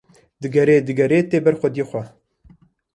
[0.41, 2.01] digere digere tê ber xwediyê xwe